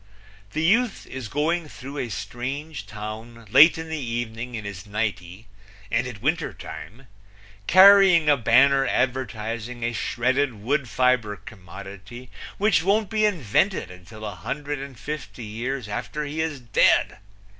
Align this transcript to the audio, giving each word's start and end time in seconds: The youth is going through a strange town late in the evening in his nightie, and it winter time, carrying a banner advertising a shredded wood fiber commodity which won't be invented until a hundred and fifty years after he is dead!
The 0.53 0.63
youth 0.63 1.05
is 1.05 1.27
going 1.27 1.67
through 1.69 1.99
a 1.99 2.09
strange 2.09 2.87
town 2.87 3.45
late 3.51 3.77
in 3.77 3.87
the 3.87 3.99
evening 4.03 4.55
in 4.55 4.65
his 4.65 4.87
nightie, 4.87 5.45
and 5.91 6.07
it 6.07 6.23
winter 6.23 6.53
time, 6.55 7.05
carrying 7.67 8.27
a 8.27 8.35
banner 8.35 8.87
advertising 8.87 9.83
a 9.83 9.93
shredded 9.93 10.53
wood 10.55 10.89
fiber 10.89 11.35
commodity 11.35 12.31
which 12.57 12.81
won't 12.81 13.11
be 13.11 13.25
invented 13.27 13.91
until 13.91 14.25
a 14.25 14.33
hundred 14.33 14.79
and 14.79 14.97
fifty 14.97 15.45
years 15.45 15.87
after 15.87 16.25
he 16.25 16.41
is 16.41 16.59
dead! 16.59 17.19